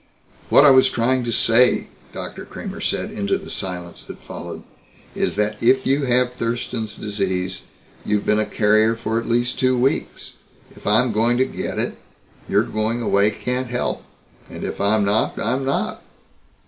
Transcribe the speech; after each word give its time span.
"What 0.49 0.65
I 0.65 0.71
was 0.71 0.89
trying 0.89 1.23
to 1.25 1.31
say," 1.31 1.85
Dr. 2.11 2.43
Kramer 2.43 2.81
said 2.81 3.11
into 3.11 3.37
the 3.37 3.51
silence 3.51 4.03
that 4.05 4.17
followed, 4.17 4.63
"is 5.13 5.35
that 5.35 5.61
if 5.61 5.85
you 5.85 6.05
have 6.05 6.33
Thurston's 6.33 6.95
Disease, 6.95 7.61
you've 8.03 8.25
been 8.25 8.39
a 8.39 8.47
carrier 8.47 8.95
for 8.95 9.19
at 9.19 9.29
least 9.29 9.59
two 9.59 9.77
weeks. 9.77 10.37
If 10.75 10.87
I 10.87 11.03
am 11.03 11.11
going 11.11 11.37
to 11.37 11.45
get 11.45 11.77
it, 11.77 11.97
your 12.49 12.63
going 12.63 12.99
away 13.03 13.29
can't 13.29 13.67
help. 13.67 14.01
And 14.49 14.63
if 14.63 14.81
I'm 14.81 15.05
not, 15.05 15.37
I'm 15.37 15.63
not." 15.63 16.01